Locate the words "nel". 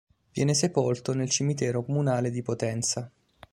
1.13-1.29